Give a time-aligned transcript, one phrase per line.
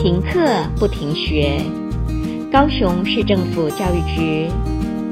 [0.00, 0.38] 停课
[0.78, 1.60] 不停学，
[2.52, 4.48] 高雄市政府教育局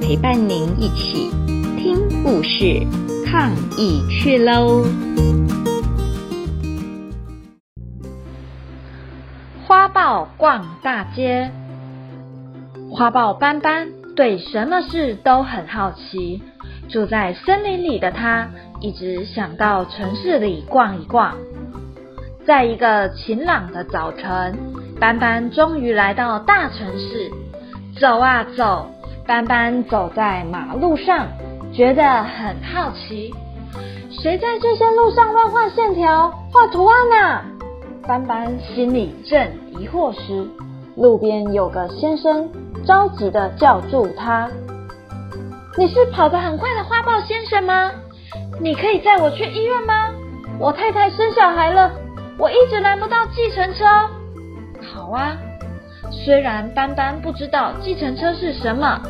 [0.01, 1.29] 陪伴您一起
[1.77, 2.87] 听故事、
[3.27, 4.85] 抗疫去喽！
[9.67, 11.51] 花豹逛大街，
[12.89, 16.41] 花豹斑斑对什么事都很好奇。
[16.89, 18.49] 住在森林里的他，
[18.81, 21.35] 一直想到城市里逛一逛。
[22.47, 24.57] 在一个晴朗的早晨，
[25.01, 27.29] 斑斑终于来到大城市。
[27.99, 28.87] 走啊走，
[29.27, 31.27] 斑斑走在马路上，
[31.73, 33.35] 觉得很好奇：
[34.11, 37.43] 谁在这些路上乱画线条、画图案呢？
[38.07, 39.45] 斑斑心里正
[39.77, 40.47] 疑惑时，
[40.95, 42.49] 路边有个先生
[42.87, 44.49] 着急的叫住他
[45.77, 47.91] ：“你是跑得很快的花豹先生吗？
[48.61, 50.11] 你可以载我去医院吗？
[50.61, 51.91] 我太太生小孩了。”
[52.39, 53.85] 我一直拦不到计程车。
[54.83, 55.37] 好啊，
[56.11, 59.01] 虽然斑斑不知道计程车是什么，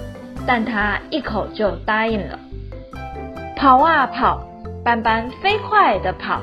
[0.47, 2.39] 但他一口就答应了。
[3.57, 4.41] 跑啊跑，
[4.85, 6.41] 斑斑飞快地跑。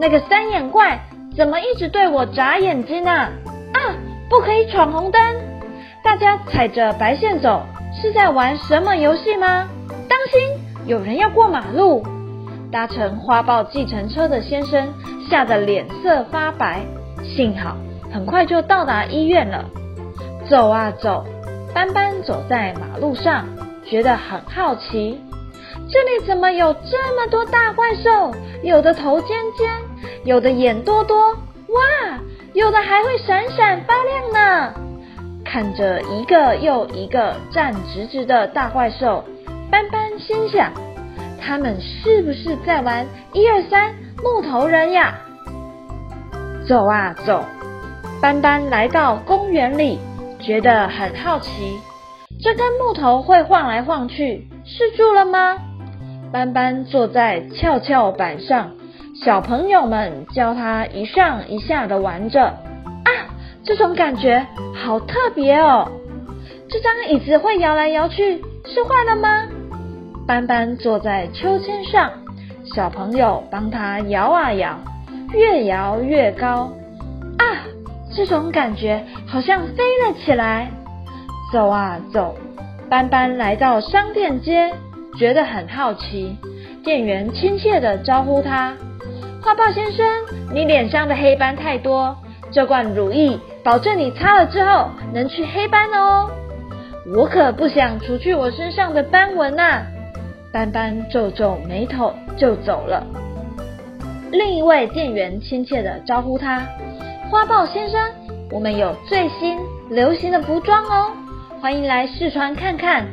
[0.00, 0.98] 那个三眼怪
[1.36, 3.10] 怎么一直对我眨眼睛呢？
[3.10, 3.78] 啊，
[4.30, 5.20] 不可以闯红灯！
[6.02, 7.62] 大家踩着白线走，
[7.92, 9.68] 是在玩什么游戏吗？
[10.08, 12.02] 当心，有人要过马路。
[12.70, 14.92] 搭乘花豹计程车的先生
[15.30, 16.80] 吓得脸色发白，
[17.22, 17.76] 幸好
[18.12, 19.64] 很快就到达医院了。
[20.48, 21.26] 走啊走，
[21.74, 23.46] 斑斑走在马路上，
[23.84, 25.20] 觉得很好奇，
[25.90, 28.32] 这里怎么有这么多大怪兽？
[28.62, 29.70] 有的头尖尖，
[30.24, 32.18] 有的眼多多，哇，
[32.54, 34.74] 有的还会闪闪发亮呢！
[35.44, 39.24] 看着一个又一个站直直的大怪兽，
[39.70, 40.72] 斑斑心想。
[41.40, 45.14] 他们是不是在玩一二三木头人呀？
[46.66, 47.44] 走啊走，
[48.20, 49.98] 斑斑来到公园里，
[50.40, 51.78] 觉得很好奇。
[52.42, 55.56] 这根木头会晃来晃去，是住了吗？
[56.30, 58.72] 斑斑坐在跷跷板上，
[59.24, 62.44] 小朋友们教他一上一下的玩着。
[62.44, 63.10] 啊，
[63.64, 65.90] 这种感觉好特别哦！
[66.68, 69.48] 这张椅子会摇来摇去，是坏了吗？
[70.28, 72.12] 斑斑坐在秋千上，
[72.74, 74.78] 小朋友帮他摇啊摇，
[75.32, 76.70] 越摇越高。
[77.38, 77.64] 啊，
[78.14, 80.70] 这种感觉好像飞了起来。
[81.50, 82.36] 走啊走，
[82.90, 84.70] 斑斑来到商店街，
[85.16, 86.36] 觉得很好奇。
[86.84, 88.76] 店员亲切地招呼他
[89.42, 90.06] ：“花豹先生，
[90.52, 92.14] 你脸上的黑斑太多，
[92.50, 96.30] 这罐乳液保证你擦了之后能去黑斑哦。”
[97.16, 99.86] 我可不想除去我身上的斑纹呐。
[100.52, 103.06] 斑斑皱皱眉头就走了。
[104.32, 106.66] 另一位店员亲切地招呼他
[107.30, 108.00] ：“花豹先生，
[108.50, 109.58] 我们有最新
[109.90, 111.12] 流行的服装哦，
[111.60, 113.06] 欢迎来试穿看看。”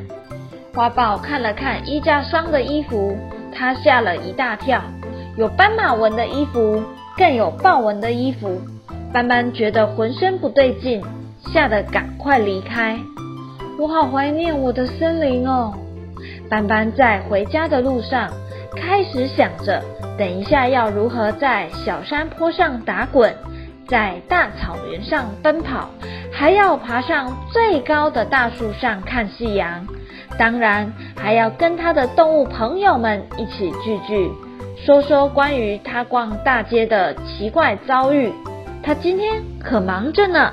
[0.74, 3.16] 花豹看了看衣架上的衣服，
[3.54, 4.82] 他吓了一大跳，
[5.36, 6.82] 有斑马纹的衣服，
[7.16, 8.60] 更有豹纹的衣服。
[9.12, 11.02] 斑斑觉得浑身不对劲，
[11.52, 12.98] 吓得赶快离开。
[13.78, 15.72] 我好怀念我的森林哦。
[16.48, 18.30] 斑斑在回家的路上，
[18.76, 19.82] 开始想着
[20.16, 23.34] 等一下要如何在小山坡上打滚，
[23.88, 25.90] 在大草原上奔跑，
[26.32, 29.86] 还要爬上最高的大树上看夕阳。
[30.38, 34.30] 当然，还要跟他的动物朋友们一起聚聚，
[34.84, 38.32] 说说关于他逛大街的奇怪遭遇。
[38.82, 40.52] 他今天可忙着呢。